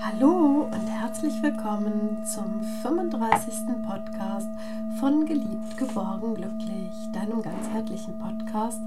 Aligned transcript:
Hallo 0.00 0.68
und 0.70 0.86
herzlich 0.86 1.42
willkommen 1.42 2.24
zum 2.24 2.62
35. 2.82 3.54
Podcast 3.84 4.48
von 5.00 5.26
Geliebt, 5.26 5.76
Geborgen, 5.76 6.36
Glücklich, 6.36 6.92
deinem 7.12 7.42
ganzheitlichen 7.42 8.16
Podcast 8.20 8.80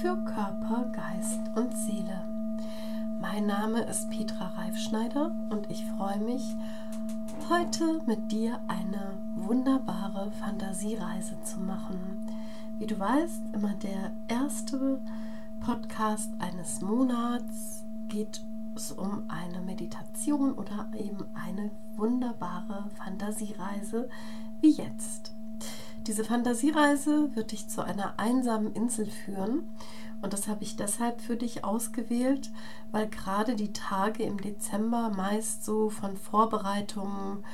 für 0.00 0.16
Körper, 0.24 0.92
Geist 0.92 1.40
und 1.56 1.76
Seele. 1.76 2.22
Mein 3.20 3.46
Name 3.46 3.82
ist 3.82 4.10
Petra 4.10 4.52
Reifschneider 4.56 5.32
und 5.50 5.68
ich 5.70 5.84
freue 5.86 6.20
mich, 6.20 6.54
heute 7.48 8.00
mit 8.06 8.30
dir 8.30 8.60
eine 8.68 9.18
wunderbare 9.34 10.30
Fantasiereise 10.40 11.42
zu 11.42 11.58
machen. 11.58 12.28
Wie 12.78 12.86
du 12.86 12.96
weißt, 12.96 13.42
immer 13.54 13.74
der 13.74 14.12
erste 14.28 15.00
Podcast 15.70 16.32
eines 16.40 16.80
Monats 16.80 17.84
geht 18.08 18.42
es 18.74 18.90
um 18.90 19.22
eine 19.28 19.60
Meditation 19.60 20.54
oder 20.54 20.88
eben 20.98 21.24
eine 21.32 21.70
wunderbare 21.94 22.90
Fantasiereise 22.96 24.08
wie 24.60 24.70
jetzt. 24.70 25.32
Diese 26.08 26.24
Fantasiereise 26.24 27.36
wird 27.36 27.52
dich 27.52 27.68
zu 27.68 27.84
einer 27.84 28.18
einsamen 28.18 28.72
Insel 28.72 29.06
führen 29.06 29.62
und 30.22 30.32
das 30.32 30.48
habe 30.48 30.64
ich 30.64 30.74
deshalb 30.74 31.20
für 31.20 31.36
dich 31.36 31.62
ausgewählt, 31.62 32.50
weil 32.90 33.06
gerade 33.06 33.54
die 33.54 33.72
Tage 33.72 34.24
im 34.24 34.40
Dezember 34.40 35.10
meist 35.10 35.64
so 35.64 35.88
von 35.88 36.16
Vorbereitungen, 36.16 37.44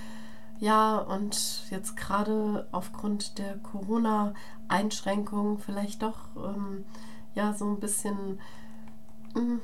ja, 0.58 0.96
und 0.96 1.66
jetzt 1.68 1.98
gerade 1.98 2.66
aufgrund 2.72 3.36
der 3.36 3.58
Corona-Einschränkungen 3.58 5.58
vielleicht 5.58 6.00
doch 6.00 6.16
ähm, 6.34 6.86
ja 7.36 7.52
so 7.52 7.66
ein 7.66 7.78
bisschen 7.78 8.40
ähm, 9.36 9.60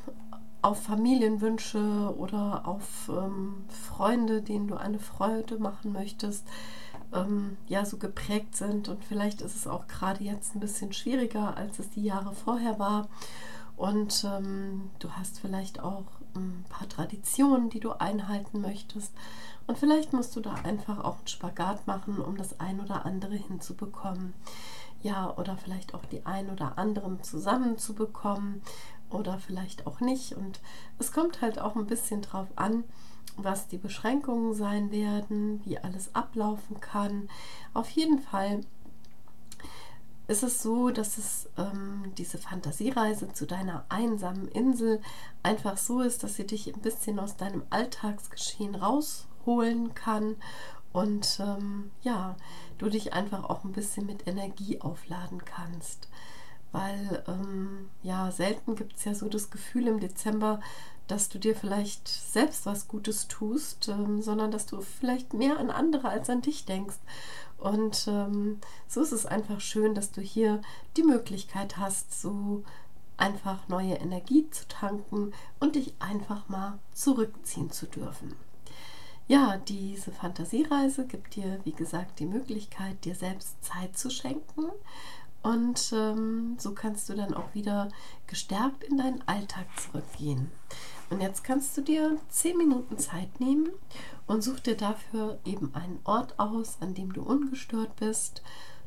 auf 0.61 0.81
Familienwünsche 0.85 2.15
oder 2.17 2.62
auf 2.67 3.09
ähm, 3.09 3.65
Freunde, 3.69 4.42
denen 4.42 4.69
du 4.69 4.77
eine 4.77 5.01
Freude 5.01 5.59
machen 5.59 5.93
möchtest, 5.93 6.47
ähm, 7.12 7.56
ja 7.67 7.84
so 7.84 7.97
geprägt 7.97 8.55
sind. 8.55 8.89
Und 8.89 9.05
vielleicht 9.05 9.43
ist 9.43 9.56
es 9.56 9.67
auch 9.67 9.89
gerade 9.89 10.23
jetzt 10.23 10.55
ein 10.55 10.61
bisschen 10.61 10.93
schwieriger, 10.93 11.56
als 11.56 11.81
es 11.81 11.91
die 11.91 12.05
Jahre 12.05 12.33
vorher 12.33 12.78
war. 12.78 13.09
Und 13.77 14.25
ähm, 14.25 14.91
du 15.00 15.11
hast 15.11 15.41
vielleicht 15.41 15.81
auch 15.81 16.05
ein 16.34 16.65
paar 16.69 16.89
Traditionen, 16.89 17.69
die 17.69 17.81
du 17.81 17.93
einhalten 17.93 18.61
möchtest. 18.61 19.12
Und 19.67 19.78
vielleicht 19.78 20.12
musst 20.12 20.37
du 20.37 20.41
da 20.41 20.55
einfach 20.65 21.03
auch 21.03 21.19
einen 21.19 21.27
Spagat 21.27 21.87
machen, 21.87 22.19
um 22.19 22.37
das 22.37 22.61
ein 22.61 22.81
oder 22.81 23.05
andere 23.05 23.34
hinzubekommen. 23.34 24.34
Ja, 25.03 25.36
oder 25.36 25.56
vielleicht 25.56 25.95
auch 25.95 26.05
die 26.06 26.25
ein 26.27 26.48
oder 26.50 26.78
anderen 26.78 27.22
zusammenzubekommen 27.22 28.62
oder 29.11 29.39
vielleicht 29.39 29.86
auch 29.86 30.00
nicht. 30.00 30.34
Und 30.34 30.61
es 30.98 31.12
kommt 31.12 31.41
halt 31.42 31.59
auch 31.59 31.77
ein 31.77 31.86
bisschen 31.86 32.22
drauf 32.22 32.48
an, 32.56 32.84
was 33.36 33.69
die 33.69 33.78
Beschränkungen 33.78 34.55
sein 34.55 34.91
werden, 34.91 35.61
wie 35.64 35.78
alles 35.78 36.14
ablaufen 36.14 36.81
kann. 36.81 37.28
Auf 37.75 37.91
jeden 37.91 38.20
Fall 38.20 38.61
ist 40.28 40.42
es 40.42 40.62
so, 40.62 40.91
dass 40.91 41.19
es 41.19 41.48
ähm, 41.59 42.12
diese 42.16 42.39
Fantasiereise 42.39 43.33
zu 43.33 43.47
deiner 43.47 43.84
einsamen 43.89 44.48
Insel 44.48 45.00
einfach 45.42 45.77
so 45.77 46.00
ist, 46.00 46.22
dass 46.22 46.37
sie 46.37 46.47
dich 46.47 46.72
ein 46.72 46.81
bisschen 46.81 47.19
aus 47.19 47.37
deinem 47.37 47.64
Alltagsgeschehen 47.70 48.75
rausholen 48.75 49.94
kann 49.94 50.37
und 50.93 51.41
ähm, 51.41 51.91
ja, 52.03 52.37
du 52.79 52.89
dich 52.89 53.12
einfach 53.12 53.45
auch 53.45 53.65
ein 53.65 53.73
bisschen 53.73 54.07
mit 54.07 54.27
Energie 54.27 54.81
aufladen 54.81 55.45
kannst 55.45 56.09
weil 56.73 57.23
ähm, 57.29 57.91
ja, 58.03 58.31
selten 58.31 58.75
gibt 58.75 58.97
es 58.97 59.05
ja 59.05 59.15
so 59.15 59.29
das 59.29 59.51
Gefühl 59.51 59.87
im 59.87 60.01
Dezember, 60.01 60.61
dass 61.07 61.29
du 61.29 61.39
dir 61.39 61.55
vielleicht 61.55 62.09
selbst 62.09 62.65
was 62.65 62.89
Gutes 62.89 63.29
tust, 63.29 63.89
ähm, 63.89 64.23
sondern 64.23 64.51
dass 64.51 64.67
du 64.67 64.81
vielleicht 64.81 65.34
mehr 65.34 65.59
an 65.59 65.71
andere 65.71 66.09
als 66.09 66.31
an 66.31 66.41
dich 66.41 66.65
denkst. 66.65 66.99
Und 67.59 68.06
ähm, 68.09 68.61
so 68.89 69.03
ist 69.03 69.12
es 69.12 69.27
einfach 69.27 69.61
schön, 69.61 69.95
dass 69.95 70.11
du 70.11 70.21
hier 70.21 70.62
die 70.97 71.05
Möglichkeit 71.05 71.77
hast, 71.77 72.21
so 72.21 72.65
einfach 73.19 73.69
neue 73.69 73.95
Energie 73.95 74.49
zu 74.50 74.66
tanken 74.66 75.33
und 75.61 75.77
dich 75.77 75.95
einfach 76.00 76.49
mal 76.49 76.78
zurückziehen 76.93 77.71
zu 77.71 77.87
dürfen. 77.87 78.34
Ja, 79.28 79.56
diese 79.56 80.10
Fantasiereise 80.10 81.06
gibt 81.06 81.37
dir, 81.37 81.60
wie 81.65 81.72
gesagt, 81.72 82.19
die 82.19 82.27
Möglichkeit, 82.27 83.05
dir 83.05 83.15
selbst 83.15 83.62
Zeit 83.65 83.97
zu 83.97 84.10
schenken 84.10 84.71
und 85.43 85.93
ähm, 85.93 86.56
so 86.59 86.72
kannst 86.72 87.09
du 87.09 87.15
dann 87.15 87.34
auch 87.34 87.55
wieder 87.55 87.88
gestärkt 88.27 88.84
in 88.84 88.99
deinen 88.99 89.27
Alltag 89.27 89.66
zurückgehen. 89.77 90.50
Und 91.10 91.21
jetzt 91.21 91.44
kannst 91.44 91.77
du 91.77 91.83
dir 91.83 92.16
zehn 92.28 92.56
Minuten 92.56 92.97
Zeit 92.97 93.41
nehmen 93.41 93.69
und 94.27 94.43
such 94.43 94.60
dir 94.60 94.77
dafür 94.77 95.39
eben 95.44 95.75
einen 95.75 95.99
Ort 96.04 96.39
aus, 96.39 96.78
an 96.81 96.94
dem 96.94 97.12
du 97.12 97.22
ungestört 97.22 97.97
bist. 97.97 98.43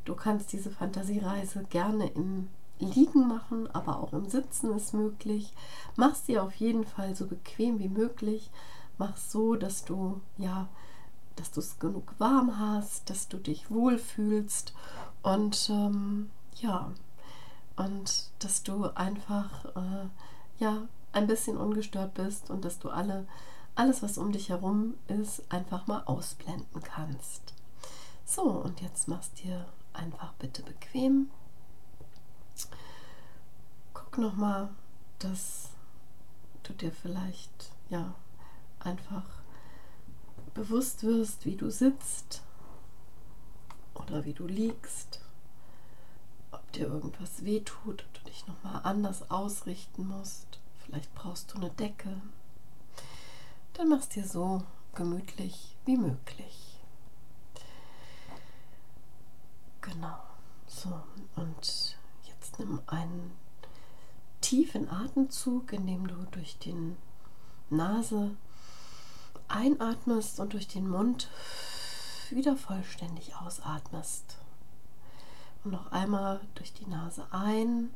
Du 0.05 0.15
kannst 0.15 0.53
diese 0.53 0.71
Fantasiereise 0.71 1.65
gerne 1.69 2.07
im 2.07 2.47
Liegen 2.79 3.27
machen, 3.27 3.69
aber 3.73 3.99
auch 3.99 4.13
im 4.13 4.27
Sitzen 4.27 4.73
ist 4.75 4.93
möglich. 4.93 5.53
Mach 5.95 6.15
sie 6.15 6.39
auf 6.39 6.55
jeden 6.55 6.85
Fall 6.85 7.15
so 7.15 7.27
bequem 7.27 7.79
wie 7.79 7.89
möglich. 7.89 8.49
Mach 8.97 9.17
so, 9.17 9.55
dass 9.55 9.83
du 9.85 10.21
ja, 10.37 10.67
dass 11.35 11.51
du 11.51 11.59
es 11.59 11.79
genug 11.79 12.13
warm 12.17 12.59
hast, 12.59 13.09
dass 13.09 13.27
du 13.27 13.37
dich 13.37 13.69
wohlfühlst 13.69 14.73
und 15.21 15.69
ähm, 15.69 16.29
ja, 16.55 16.91
und 17.75 18.29
dass 18.39 18.63
du 18.63 18.85
einfach 18.95 19.65
äh, 19.75 20.07
ja 20.59 20.87
ein 21.11 21.27
bisschen 21.27 21.57
ungestört 21.57 22.13
bist 22.13 22.49
und 22.49 22.63
dass 22.63 22.79
du 22.79 22.89
alle 22.89 23.25
alles, 23.75 24.01
was 24.01 24.17
um 24.17 24.31
dich 24.31 24.49
herum 24.49 24.95
ist, 25.07 25.43
einfach 25.51 25.85
mal 25.85 26.03
ausblenden 26.05 26.81
kannst. 26.81 27.53
So, 28.25 28.43
und 28.43 28.81
jetzt 28.81 29.07
machst 29.07 29.43
dir 29.43 29.65
einfach 29.93 30.33
bitte 30.33 30.63
bequem. 30.63 31.29
Guck 33.93 34.17
noch 34.17 34.35
mal, 34.35 34.69
dass 35.19 35.69
du 36.63 36.73
dir 36.73 36.91
vielleicht 36.91 37.71
ja 37.89 38.15
einfach 38.85 39.25
bewusst 40.53 41.03
wirst, 41.03 41.45
wie 41.45 41.55
du 41.55 41.69
sitzt 41.69 42.43
oder 43.95 44.25
wie 44.25 44.33
du 44.33 44.47
liegst 44.47 45.19
dir 46.75 46.87
irgendwas 46.87 47.45
wehtut, 47.45 48.03
ob 48.03 48.13
du 48.13 48.29
dich 48.29 48.45
nochmal 48.47 48.81
anders 48.83 49.29
ausrichten 49.31 50.07
musst. 50.07 50.59
Vielleicht 50.83 51.13
brauchst 51.15 51.53
du 51.53 51.57
eine 51.57 51.69
Decke. 51.71 52.21
Dann 53.73 53.89
machst 53.89 54.15
dir 54.15 54.25
so 54.25 54.63
gemütlich 54.93 55.75
wie 55.85 55.97
möglich. 55.97 56.79
Genau. 59.81 60.17
So, 60.67 61.01
und 61.35 61.97
jetzt 62.25 62.59
nimm 62.59 62.81
einen 62.87 63.31
tiefen 64.41 64.89
Atemzug, 64.89 65.73
indem 65.73 66.07
du 66.07 66.15
durch 66.31 66.57
die 66.59 66.95
Nase 67.69 68.31
einatmest 69.47 70.39
und 70.39 70.53
durch 70.53 70.67
den 70.67 70.87
Mund 70.87 71.29
wieder 72.29 72.55
vollständig 72.55 73.35
ausatmest. 73.35 74.37
Und 75.63 75.71
noch 75.71 75.91
einmal 75.91 76.41
durch 76.55 76.73
die 76.73 76.85
Nase 76.85 77.27
ein 77.31 77.91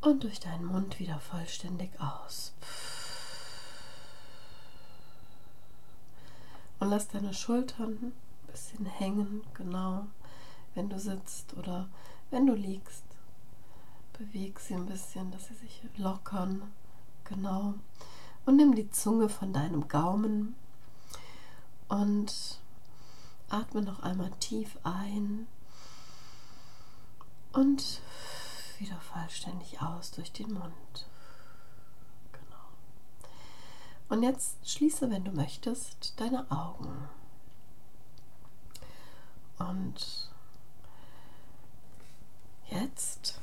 und 0.00 0.24
durch 0.24 0.40
deinen 0.40 0.64
Mund 0.64 0.98
wieder 0.98 1.18
vollständig 1.20 1.90
aus. 2.00 2.52
Und 6.78 6.90
lass 6.90 7.08
deine 7.08 7.34
Schultern 7.34 7.98
ein 8.00 8.12
bisschen 8.46 8.86
hängen, 8.86 9.42
genau, 9.54 10.06
wenn 10.74 10.88
du 10.88 10.98
sitzt 10.98 11.54
oder 11.54 11.88
wenn 12.30 12.46
du 12.46 12.54
liegst. 12.54 13.04
Beweg 14.18 14.60
sie 14.60 14.74
ein 14.74 14.86
bisschen, 14.86 15.30
dass 15.30 15.48
sie 15.48 15.54
sich 15.54 15.82
lockern, 15.96 16.62
genau. 17.24 17.74
Und 18.46 18.56
nimm 18.56 18.74
die 18.74 18.90
Zunge 18.90 19.28
von 19.28 19.52
deinem 19.52 19.88
Gaumen 19.88 20.54
und 21.88 22.58
Atme 23.48 23.82
noch 23.82 24.00
einmal 24.00 24.30
tief 24.40 24.78
ein 24.82 25.46
und 27.52 28.00
wieder 28.78 29.00
vollständig 29.00 29.80
aus 29.82 30.10
durch 30.12 30.32
den 30.32 30.52
Mund. 30.52 31.06
Genau. 32.32 32.64
Und 34.08 34.22
jetzt 34.22 34.68
schließe, 34.68 35.10
wenn 35.10 35.24
du 35.24 35.32
möchtest, 35.32 36.18
deine 36.20 36.50
Augen. 36.50 37.08
Und 39.58 40.30
jetzt 42.68 43.40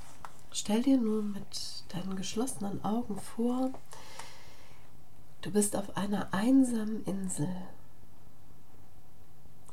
stell 0.52 0.82
dir 0.82 0.98
nun 0.98 1.34
mit 1.34 1.84
deinen 1.90 2.16
geschlossenen 2.16 2.84
Augen 2.86 3.20
vor, 3.20 3.72
du 5.44 5.52
bist 5.52 5.76
auf 5.76 5.96
einer 5.96 6.34
einsamen 6.34 7.04
Insel. 7.04 7.54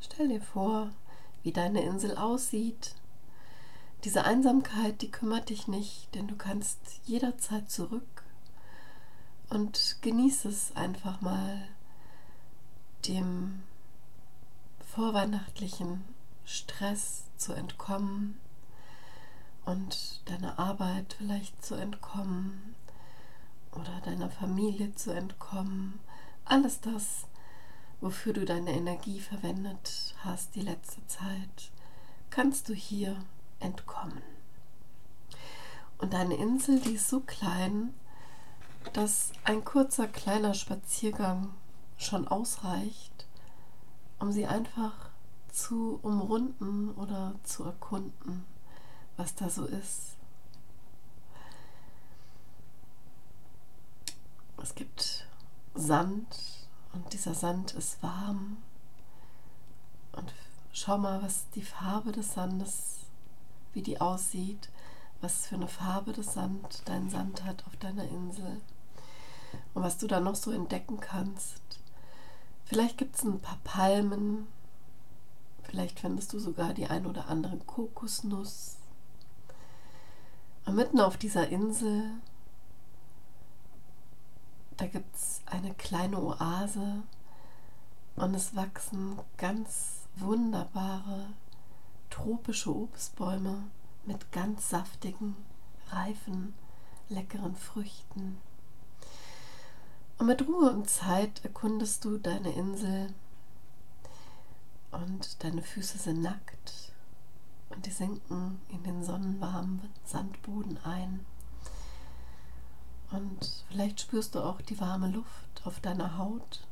Stell 0.00 0.28
dir 0.28 0.40
vor, 0.42 0.90
wie 1.42 1.52
deine 1.52 1.82
Insel 1.82 2.16
aussieht. 2.16 2.94
diese 4.04 4.24
Einsamkeit, 4.24 5.02
die 5.02 5.10
kümmert 5.10 5.50
dich 5.50 5.68
nicht, 5.68 6.14
denn 6.14 6.26
du 6.26 6.34
kannst 6.34 6.78
jederzeit 7.04 7.70
zurück. 7.70 8.24
Und 9.50 9.98
genieße 10.00 10.48
es 10.48 10.74
einfach 10.74 11.20
mal, 11.20 11.68
dem 13.06 13.62
vorweihnachtlichen 14.94 16.02
Stress 16.46 17.24
zu 17.36 17.52
entkommen 17.52 18.38
und 19.66 20.22
deiner 20.30 20.58
Arbeit 20.58 21.14
vielleicht 21.18 21.62
zu 21.62 21.74
entkommen 21.74 22.74
oder 23.72 24.00
deiner 24.04 24.30
Familie 24.30 24.94
zu 24.94 25.12
entkommen. 25.12 26.00
Alles 26.44 26.80
das, 26.80 27.26
wofür 28.00 28.32
du 28.32 28.44
deine 28.44 28.72
Energie 28.72 29.20
verwendet 29.20 30.14
hast 30.24 30.54
die 30.54 30.62
letzte 30.62 31.06
Zeit, 31.06 31.70
kannst 32.30 32.68
du 32.68 32.74
hier 32.74 33.16
entkommen. 33.60 34.22
Und 35.98 36.14
deine 36.14 36.36
Insel, 36.36 36.80
die 36.80 36.94
ist 36.94 37.08
so 37.08 37.20
klein, 37.20 37.92
dass 38.94 39.32
ein 39.44 39.64
kurzer 39.64 40.08
kleiner 40.08 40.54
Spaziergang 40.54 41.50
schon 41.98 42.26
ausreicht, 42.26 43.26
um 44.18 44.32
sie 44.32 44.46
einfach 44.46 45.10
zu 45.52 45.98
umrunden 46.02 46.90
oder 46.94 47.34
zu 47.42 47.64
erkunden, 47.64 48.44
was 49.16 49.34
da 49.34 49.50
so 49.50 49.66
ist. 49.66 50.16
Es 54.62 54.74
gibt 54.74 55.26
Sand 55.74 56.26
und 56.92 57.12
dieser 57.12 57.34
Sand 57.34 57.72
ist 57.74 58.02
warm. 58.02 58.58
Und 60.12 60.32
schau 60.72 60.98
mal, 60.98 61.22
was 61.22 61.48
die 61.54 61.62
Farbe 61.62 62.12
des 62.12 62.34
Sandes, 62.34 62.98
wie 63.72 63.82
die 63.82 64.00
aussieht, 64.00 64.68
was 65.20 65.46
für 65.46 65.54
eine 65.54 65.68
Farbe 65.68 66.12
des 66.12 66.34
Sand 66.34 66.82
dein 66.84 67.08
Sand 67.08 67.44
hat 67.44 67.64
auf 67.66 67.76
deiner 67.76 68.04
Insel 68.04 68.60
und 69.74 69.82
was 69.82 69.98
du 69.98 70.06
da 70.06 70.20
noch 70.20 70.34
so 70.34 70.50
entdecken 70.50 71.00
kannst. 71.00 71.62
Vielleicht 72.64 72.98
gibt 72.98 73.16
es 73.16 73.22
ein 73.22 73.40
paar 73.40 73.58
Palmen, 73.64 74.46
vielleicht 75.62 76.00
findest 76.00 76.32
du 76.32 76.38
sogar 76.38 76.74
die 76.74 76.86
ein 76.86 77.06
oder 77.06 77.28
andere 77.28 77.56
Kokosnuss. 77.56 78.76
Und 80.66 80.76
mitten 80.76 81.00
auf 81.00 81.16
dieser 81.16 81.48
Insel, 81.48 82.10
da 84.80 84.86
gibt 84.86 85.14
es 85.14 85.42
eine 85.44 85.74
kleine 85.74 86.18
Oase 86.18 87.02
und 88.16 88.34
es 88.34 88.56
wachsen 88.56 89.18
ganz 89.36 90.06
wunderbare 90.16 91.26
tropische 92.08 92.74
Obstbäume 92.74 93.64
mit 94.06 94.32
ganz 94.32 94.70
saftigen, 94.70 95.36
reifen, 95.90 96.54
leckeren 97.10 97.56
Früchten. 97.56 98.38
Und 100.16 100.26
mit 100.26 100.48
Ruhe 100.48 100.70
und 100.70 100.88
Zeit 100.88 101.44
erkundest 101.44 102.06
du 102.06 102.16
deine 102.16 102.52
Insel 102.52 103.12
und 104.92 105.44
deine 105.44 105.60
Füße 105.60 105.98
sind 105.98 106.22
nackt 106.22 106.94
und 107.68 107.84
die 107.84 107.90
sinken 107.90 108.62
in 108.70 108.82
den 108.82 109.04
sonnenwarmen 109.04 109.90
Sandboden 110.06 110.78
ein. 110.84 111.26
Und 113.12 113.64
vielleicht 113.68 114.00
spürst 114.00 114.34
du 114.34 114.40
auch 114.40 114.60
die 114.60 114.78
warme 114.80 115.10
Luft 115.10 115.62
auf 115.64 115.80
deiner 115.80 116.16
Haut, 116.16 116.66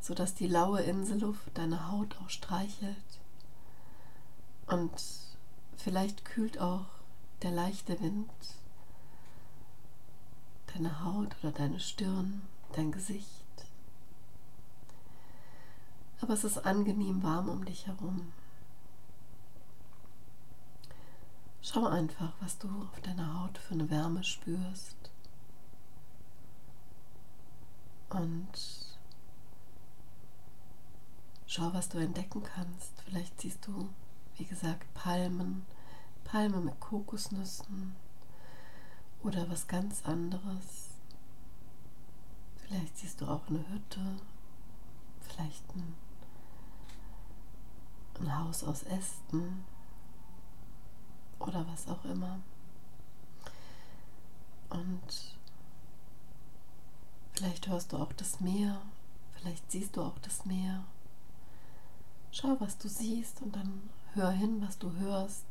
sodass 0.00 0.34
die 0.34 0.48
laue 0.48 0.80
Inselluft 0.80 1.50
deine 1.54 1.90
Haut 1.90 2.16
auch 2.22 2.30
streichelt. 2.30 2.96
Und 4.66 4.92
vielleicht 5.76 6.24
kühlt 6.24 6.58
auch 6.58 6.86
der 7.42 7.50
leichte 7.50 8.00
Wind 8.00 8.30
deine 10.74 11.04
Haut 11.04 11.36
oder 11.42 11.52
deine 11.52 11.80
Stirn, 11.80 12.42
dein 12.72 12.92
Gesicht. 12.92 13.44
Aber 16.20 16.34
es 16.34 16.44
ist 16.44 16.58
angenehm 16.58 17.22
warm 17.22 17.48
um 17.48 17.64
dich 17.64 17.86
herum. 17.86 18.32
Schau 21.68 21.84
einfach, 21.84 22.32
was 22.38 22.58
du 22.58 22.68
auf 22.68 23.00
deiner 23.00 23.40
Haut 23.40 23.58
für 23.58 23.74
eine 23.74 23.90
Wärme 23.90 24.22
spürst. 24.22 25.10
Und 28.08 28.46
schau, 31.48 31.74
was 31.74 31.88
du 31.88 31.98
entdecken 31.98 32.44
kannst. 32.44 33.02
Vielleicht 33.04 33.40
siehst 33.40 33.66
du, 33.66 33.88
wie 34.36 34.44
gesagt, 34.44 34.94
Palmen, 34.94 35.66
Palmen 36.22 36.66
mit 36.66 36.78
Kokosnüssen, 36.78 37.96
oder 39.24 39.50
was 39.50 39.66
ganz 39.66 40.04
anderes. 40.04 40.90
Vielleicht 42.58 42.96
siehst 42.96 43.20
du 43.20 43.26
auch 43.26 43.48
eine 43.48 43.68
Hütte, 43.68 44.20
vielleicht 45.20 45.68
ein, 45.74 45.94
ein 48.20 48.38
Haus 48.38 48.62
aus 48.62 48.84
Ästen 48.84 49.64
oder 51.38 51.66
was 51.68 51.88
auch 51.88 52.04
immer. 52.04 52.40
Und 54.70 55.36
vielleicht 57.32 57.68
hörst 57.68 57.92
du 57.92 57.98
auch 57.98 58.12
das 58.12 58.40
Meer, 58.40 58.80
vielleicht 59.32 59.70
siehst 59.70 59.96
du 59.96 60.02
auch 60.02 60.18
das 60.18 60.44
Meer. 60.44 60.84
Schau, 62.32 62.56
was 62.58 62.76
du 62.78 62.88
siehst 62.88 63.40
und 63.42 63.56
dann 63.56 63.88
hör 64.14 64.30
hin, 64.30 64.60
was 64.66 64.78
du 64.78 64.92
hörst. 64.92 65.46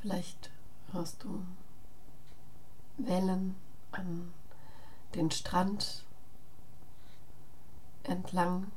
Vielleicht 0.00 0.50
hörst 0.92 1.22
du 1.24 1.44
Wellen 2.98 3.54
an 3.92 4.32
den 5.14 5.30
Strand 5.30 6.04
entlang 8.02 8.70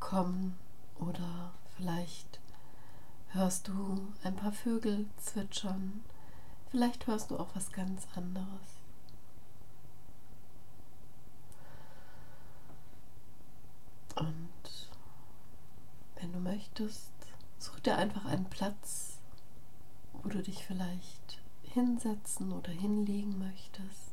kommen 0.00 0.58
oder 0.98 1.52
vielleicht 1.76 2.40
hörst 3.32 3.68
du 3.68 4.08
ein 4.24 4.36
paar 4.36 4.52
Vögel 4.52 5.06
zwitschern, 5.16 6.04
vielleicht 6.70 7.06
hörst 7.06 7.30
du 7.30 7.38
auch 7.38 7.54
was 7.54 7.72
ganz 7.72 8.06
anderes. 8.14 8.46
Und 14.16 14.88
wenn 16.16 16.32
du 16.32 16.38
möchtest, 16.38 17.10
such 17.58 17.80
dir 17.80 17.96
einfach 17.96 18.26
einen 18.26 18.50
Platz, 18.50 19.18
wo 20.12 20.28
du 20.28 20.42
dich 20.42 20.64
vielleicht 20.64 21.40
hinsetzen 21.62 22.52
oder 22.52 22.70
hinlegen 22.70 23.38
möchtest. 23.38 24.12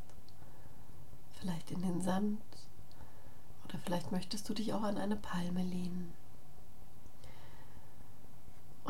Vielleicht 1.40 1.72
in 1.72 1.82
den 1.82 2.02
Sand 2.02 2.42
oder 3.66 3.78
vielleicht 3.80 4.12
möchtest 4.12 4.48
du 4.50 4.54
dich 4.54 4.74
auch 4.74 4.84
an 4.84 4.98
eine 4.98 5.16
Palme 5.16 5.64
lehnen. 5.64 6.14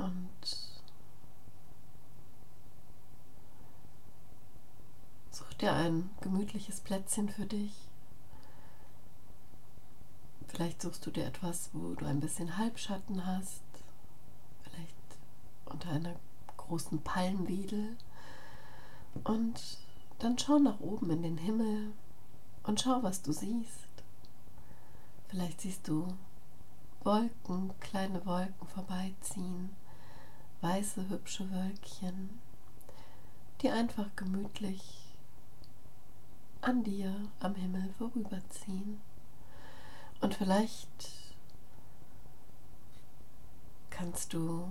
Und 0.03 0.57
such 5.31 5.53
dir 5.53 5.73
ein 5.73 6.09
gemütliches 6.21 6.81
Plätzchen 6.81 7.29
für 7.29 7.45
dich. 7.45 7.73
Vielleicht 10.47 10.81
suchst 10.81 11.05
du 11.05 11.11
dir 11.11 11.25
etwas, 11.25 11.69
wo 11.73 11.93
du 11.93 12.05
ein 12.05 12.19
bisschen 12.19 12.57
Halbschatten 12.57 13.25
hast. 13.25 13.63
Vielleicht 14.63 14.95
unter 15.65 15.89
einer 15.91 16.15
großen 16.57 17.01
Palmwedel 17.01 17.95
und 19.23 19.77
dann 20.19 20.37
schau 20.37 20.59
nach 20.59 20.79
oben 20.79 21.09
in 21.11 21.23
den 21.23 21.37
Himmel 21.37 21.93
und 22.63 22.81
schau, 22.81 23.01
was 23.03 23.21
du 23.21 23.31
siehst. 23.31 23.87
Vielleicht 25.29 25.61
siehst 25.61 25.87
du 25.87 26.07
Wolken, 27.03 27.71
kleine 27.79 28.25
Wolken 28.25 28.67
vorbeiziehen, 28.67 29.69
weiße, 30.61 31.09
hübsche 31.09 31.49
Wölkchen, 31.51 32.39
die 33.61 33.69
einfach 33.69 34.15
gemütlich 34.15 34.81
an 36.61 36.83
dir 36.83 37.15
am 37.39 37.55
Himmel 37.55 37.93
vorüberziehen. 37.97 38.99
Und 40.21 40.35
vielleicht 40.35 41.35
kannst 43.89 44.33
du 44.33 44.69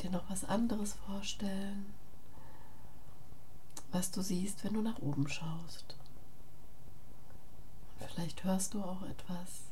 dir 0.00 0.10
noch 0.10 0.28
was 0.30 0.44
anderes 0.44 0.94
vorstellen 0.94 1.92
was 3.92 4.10
du 4.10 4.22
siehst, 4.22 4.64
wenn 4.64 4.74
du 4.74 4.82
nach 4.82 4.98
oben 4.98 5.28
schaust. 5.28 5.96
Und 7.98 8.10
vielleicht 8.10 8.44
hörst 8.44 8.74
du 8.74 8.82
auch 8.82 9.02
etwas. 9.02 9.67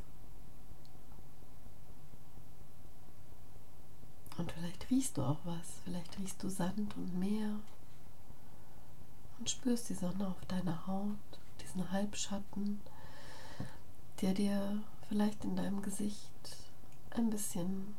Und 4.38 4.52
vielleicht 4.52 4.90
riechst 4.90 5.16
du 5.16 5.22
auch 5.22 5.38
was. 5.44 5.80
Vielleicht 5.84 6.18
riechst 6.18 6.42
du 6.42 6.48
Sand 6.48 6.96
und 6.96 7.18
Meer 7.18 7.58
und 9.38 9.50
spürst 9.50 9.88
die 9.88 9.94
Sonne 9.94 10.28
auf 10.28 10.44
deiner 10.46 10.86
Haut, 10.86 11.16
diesen 11.62 11.90
Halbschatten, 11.90 12.80
der 14.20 14.34
dir 14.34 14.82
vielleicht 15.08 15.44
in 15.44 15.56
deinem 15.56 15.82
Gesicht 15.82 16.30
ein 17.10 17.30
bisschen, 17.30 17.96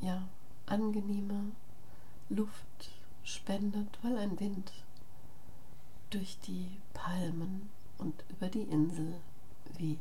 ja, 0.00 0.28
angenehme 0.66 1.52
Luft 2.28 2.90
spendet, 3.24 3.98
weil 4.02 4.16
ein 4.18 4.38
Wind 4.38 4.72
durch 6.10 6.38
die 6.40 6.78
Palmen 6.92 7.70
und 7.98 8.24
über 8.28 8.48
die 8.48 8.62
Insel 8.62 9.14
weht. 9.78 9.98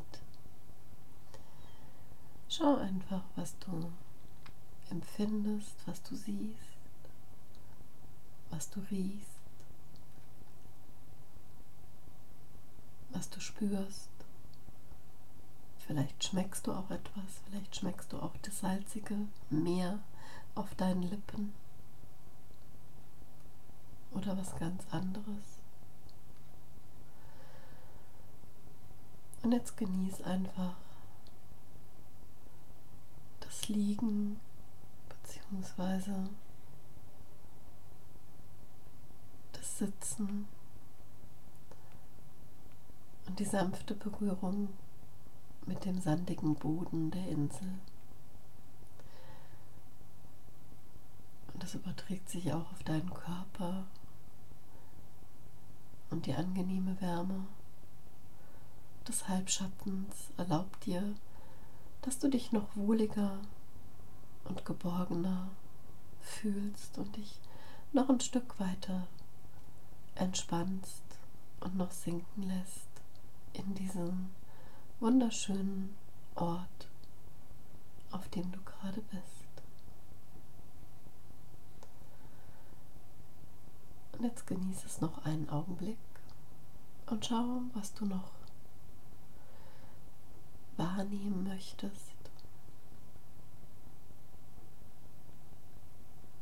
Schau 2.48 2.78
einfach, 2.78 3.24
was 3.36 3.58
du 3.60 3.92
empfindest, 4.92 5.76
was 5.86 6.02
du 6.04 6.16
siehst, 6.16 6.78
was 8.50 8.70
du 8.70 8.80
riechst, 8.92 9.28
was 13.10 13.30
du 13.30 13.40
spürst. 13.40 14.10
Vielleicht 15.80 16.24
schmeckst 16.24 16.68
du 16.68 16.74
auch 16.74 16.92
etwas, 16.92 17.42
vielleicht 17.46 17.76
schmeckst 17.76 18.14
du 18.14 18.20
auch 18.20 18.36
das 18.44 18.60
salzige 18.60 19.16
Meer 19.50 20.00
auf 20.56 20.76
deinen 20.76 21.04
Lippen 21.04 21.54
oder 24.12 24.38
was 24.38 24.56
ganz 24.58 24.84
anderes. 24.92 25.60
Und 29.42 29.54
jetzt 29.54 29.78
genieß 29.78 30.22
einfach 30.22 30.76
das 33.40 33.68
Liegen 33.68 34.40
beziehungsweise 35.30 36.30
das 39.52 39.78
Sitzen 39.78 40.48
und 43.28 43.40
die 43.40 43.46
sanfte 43.46 43.94
Berührung 43.94 44.70
mit 45.66 45.86
dem 45.86 46.00
sandigen 46.00 46.56
Boden 46.56 47.12
der 47.12 47.28
Insel. 47.28 47.76
Und 51.54 51.62
das 51.62 51.76
überträgt 51.76 52.30
sich 52.30 52.52
auch 52.52 52.72
auf 52.72 52.84
deinen 52.84 53.14
Körper 53.14 53.86
und 56.10 56.26
die 56.26 56.34
angenehme 56.34 57.00
Wärme 57.02 57.46
des 59.08 59.28
Halbschattens 59.28 60.32
erlaubt 60.38 60.86
dir, 60.86 61.14
dass 62.02 62.18
du 62.18 62.30
dich 62.30 62.52
noch 62.52 62.76
wohliger 62.76 63.40
und 64.46 64.66
geborgener 64.66 65.50
fühlst 66.22 66.98
und 66.98 67.16
dich 67.16 67.40
noch 67.94 68.10
ein 68.10 68.20
Stück 68.20 68.60
weiter 68.60 69.08
entspannst 70.16 71.04
und 71.60 71.76
noch 71.76 71.92
sinken 71.92 72.44
lässt 72.44 72.90
in 73.54 73.74
diesem 73.76 74.30
wunderschönen 75.00 75.96
Ort, 76.36 76.88
auf 78.12 78.28
dem 78.30 78.52
du 78.52 78.60
gerade 78.62 79.02
bist. 79.02 79.50
Und 84.14 84.26
jetzt 84.26 84.48
genieße 84.48 84.86
es 84.86 85.00
noch 85.00 85.26
einen 85.26 85.50
Augenblick 85.50 85.98
und 87.06 87.26
schau, 87.26 87.62
was 87.74 87.94
du 87.94 88.06
noch 88.06 88.32
wahrnehmen 90.78 91.44
möchtest. 91.44 92.14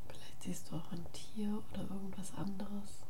Vielleicht 0.07 0.36
siehst 0.47 0.71
du 0.71 0.77
auch 0.77 0.91
ein 0.93 1.05
Tier 1.11 1.61
oder 1.73 1.81
irgendwas 1.81 2.33
anderes. 2.35 3.03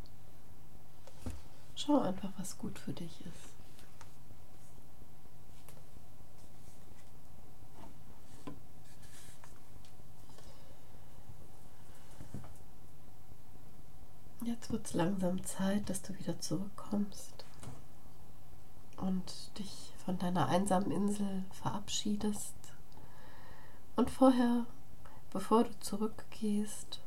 Schau 1.75 2.01
einfach, 2.01 2.32
was 2.38 2.58
gut 2.58 2.79
für 2.79 2.94
dich 2.94 3.22
ist. 3.27 3.53
Jetzt 14.44 14.72
wird 14.72 14.88
es 14.88 14.94
langsam 14.96 15.44
Zeit, 15.44 15.88
dass 15.91 16.01
du 16.01 16.17
wieder 16.17 16.39
zurückkommst 16.39 17.46
und 18.96 19.60
dich 19.60 19.94
von 20.03 20.17
deiner 20.17 20.48
einsamen 20.48 20.89
Insel 20.89 21.44
verabschiedest. 21.51 22.56
Und 23.96 24.10
vorher, 24.10 24.65
bevor 25.32 25.65
du 25.65 25.79
zurückgehst 25.82 27.00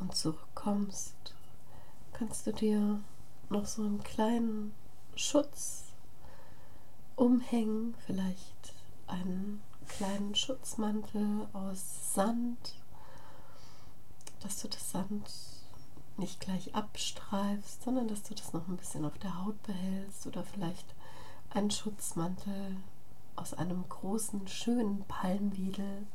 und 0.00 0.14
zurückkommst, 0.14 1.34
kannst 2.12 2.46
du 2.46 2.52
dir 2.52 3.00
noch 3.50 3.66
so 3.66 3.82
einen 3.82 4.02
kleinen 4.02 4.74
Schutz 5.14 5.84
umhängen, 7.16 7.94
vielleicht 8.06 8.74
einen 9.06 9.62
kleinen 9.86 10.34
Schutzmantel 10.34 11.46
aus 11.52 12.14
Sand, 12.14 12.74
dass 14.40 14.62
du 14.62 14.68
das 14.68 14.90
Sand 14.90 15.30
nicht 16.16 16.40
gleich 16.40 16.74
abstreifst, 16.74 17.82
sondern 17.82 18.08
dass 18.08 18.22
du 18.22 18.34
das 18.34 18.52
noch 18.52 18.68
ein 18.68 18.76
bisschen 18.76 19.04
auf 19.04 19.18
der 19.18 19.44
Haut 19.44 19.60
behältst 19.64 20.26
oder 20.26 20.44
vielleicht 20.44 20.94
einen 21.50 21.70
Schutzmantel 21.70 22.76
aus 23.36 23.54
einem 23.54 23.88
großen, 23.88 24.46
schönen 24.46 25.04
Palmwiedel, 25.04 26.06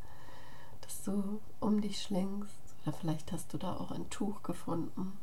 das 0.82 1.04
du 1.04 1.42
um 1.60 1.82
dich 1.82 2.02
schlingst. 2.02 2.65
Oder 2.86 2.94
vielleicht 2.94 3.32
hast 3.32 3.54
du 3.54 3.58
da 3.58 3.76
auch 3.76 3.92
ein 3.92 4.10
Tuch 4.10 4.44
gefunden, 4.44 5.18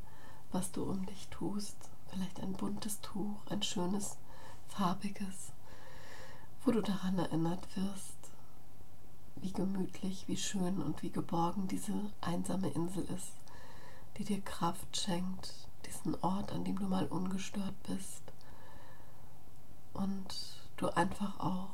was 0.51 0.73
du 0.73 0.83
um 0.83 1.07
dich 1.07 1.29
tust. 1.29 1.77
Vielleicht 2.11 2.41
ein 2.41 2.53
buntes 2.53 3.01
Tuch, 3.01 3.47
ein 3.49 3.63
schönes, 3.63 4.19
farbiges, 4.69 5.53
wo 6.65 6.73
du 6.73 6.83
daran 6.83 7.19
erinnert 7.19 7.67
wirst, 7.77 8.17
wie 9.37 9.53
gemütlich, 9.53 10.29
wie 10.29 10.37
schön 10.37 10.83
und 10.83 11.03
wie 11.03 11.11
geborgen 11.11 11.69
diese 11.69 11.93
einsame 12.21 12.69
Insel 12.69 13.05
ist 13.05 13.33
die 14.19 14.25
dir 14.25 14.41
Kraft 14.41 14.97
schenkt, 14.97 15.55
diesen 15.87 16.15
Ort, 16.23 16.53
an 16.53 16.65
dem 16.65 16.79
du 16.79 16.87
mal 16.87 17.07
ungestört 17.07 17.75
bist 17.85 18.23
und 19.95 20.27
du 20.77 20.89
einfach 20.89 21.41
auch 21.41 21.71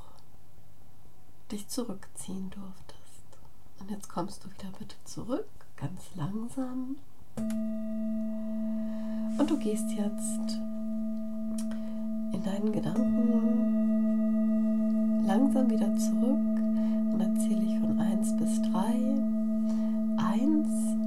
dich 1.50 1.68
zurückziehen 1.68 2.50
durftest. 2.50 2.99
Und 3.80 3.90
jetzt 3.90 4.09
kommst 4.09 4.45
du 4.45 4.50
wieder 4.50 4.71
bitte 4.78 4.97
zurück, 5.04 5.49
ganz 5.80 6.11
langsam. 6.16 6.97
Und 9.38 9.50
du 9.50 9.56
gehst 9.58 9.90
jetzt 9.92 10.58
in 12.32 12.42
deinen 12.44 12.73
Gedanken 12.73 13.64
langsam 15.26 15.70
wieder 15.70 15.94
zurück 15.97 16.38
und 17.12 17.20
erzähle 17.20 17.62
ich 17.62 17.78
von 17.78 18.00
1 18.00 18.37
bis 18.37 18.62
3. 18.62 18.78
1 20.35 20.99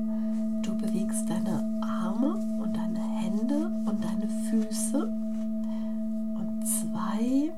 bewegst 0.81 1.29
deine 1.29 1.63
Arme 1.81 2.33
und 2.61 2.75
deine 2.75 2.99
Hände 2.99 3.71
und 3.85 4.03
deine 4.03 4.27
Füße. 4.49 5.05
Und 5.05 6.65
zwei, 6.65 7.51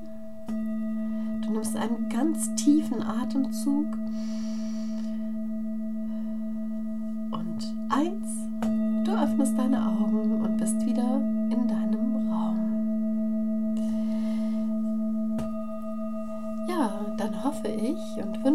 du 0.46 1.50
nimmst 1.50 1.76
einen 1.76 2.08
ganz 2.10 2.54
tiefen 2.54 3.02
Atemzug. 3.02 3.86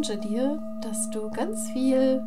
Wünsche 0.10 0.28
dir, 0.28 0.60
dass 0.82 1.12
du 1.12 1.30
ganz 1.30 1.70
viel 1.70 2.24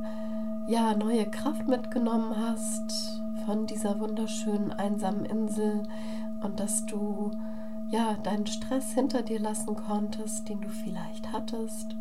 ja, 0.69 0.95
neue 0.95 1.27
Kraft 1.27 1.67
mitgenommen 1.67 2.37
hast 2.37 3.21
von 3.45 3.67
dieser 3.67 3.99
wunderschönen 3.99 4.73
einsamen 4.73 5.25
Insel 5.25 5.83
und 6.43 6.61
dass 6.61 6.87
du 6.87 7.33
ja 7.91 8.15
deinen 8.23 8.47
Stress 8.47 8.93
hinter 8.93 9.23
dir 9.23 9.41
lassen 9.41 9.75
konntest, 9.75 10.49
den 10.49 10.61
du 10.61 10.69
vielleicht 10.69 11.33
hattest 11.33 11.97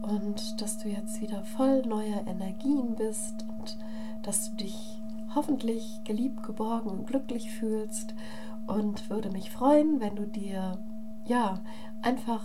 und 0.00 0.60
dass 0.60 0.78
du 0.78 0.88
jetzt 0.88 1.20
wieder 1.20 1.42
voll 1.42 1.82
neuer 1.82 2.24
Energien 2.28 2.94
bist 2.94 3.44
und 3.58 3.76
dass 4.22 4.50
du 4.50 4.58
dich 4.58 5.02
hoffentlich 5.34 6.02
geliebt, 6.04 6.44
geborgen 6.44 6.90
und 6.90 7.06
glücklich 7.08 7.50
fühlst 7.50 8.14
und 8.68 9.10
würde 9.10 9.30
mich 9.30 9.50
freuen, 9.50 10.00
wenn 10.00 10.14
du 10.14 10.24
dir 10.24 10.78
ja 11.24 11.58
einfach 12.02 12.44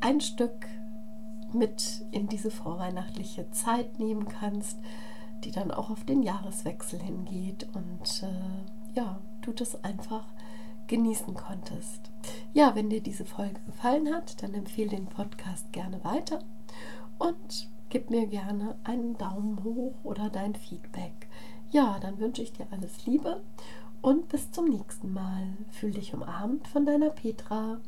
ein 0.00 0.20
Stück 0.20 0.66
mit 1.58 2.04
in 2.10 2.28
diese 2.28 2.50
vorweihnachtliche 2.50 3.50
Zeit 3.50 3.98
nehmen 3.98 4.28
kannst, 4.28 4.78
die 5.44 5.50
dann 5.50 5.70
auch 5.70 5.90
auf 5.90 6.04
den 6.04 6.22
Jahreswechsel 6.22 7.00
hingeht 7.00 7.68
und 7.74 8.22
äh, 8.22 8.96
ja, 8.96 9.18
du 9.42 9.52
das 9.52 9.82
einfach 9.84 10.24
genießen 10.86 11.34
konntest. 11.34 12.10
Ja, 12.52 12.74
wenn 12.74 12.90
dir 12.90 13.02
diese 13.02 13.24
Folge 13.24 13.60
gefallen 13.66 14.14
hat, 14.14 14.42
dann 14.42 14.54
empfehle 14.54 14.90
den 14.90 15.06
Podcast 15.06 15.72
gerne 15.72 16.02
weiter 16.04 16.40
und 17.18 17.68
gib 17.88 18.10
mir 18.10 18.26
gerne 18.26 18.76
einen 18.84 19.16
Daumen 19.18 19.62
hoch 19.64 19.94
oder 20.04 20.30
dein 20.30 20.54
Feedback. 20.54 21.28
Ja, 21.70 21.98
dann 22.00 22.18
wünsche 22.18 22.42
ich 22.42 22.52
dir 22.52 22.66
alles 22.70 23.06
Liebe 23.06 23.42
und 24.02 24.28
bis 24.28 24.50
zum 24.52 24.66
nächsten 24.66 25.12
Mal. 25.12 25.56
Fühl 25.70 25.90
dich 25.92 26.14
umarmt 26.14 26.68
von 26.68 26.86
deiner 26.86 27.10
Petra. 27.10 27.80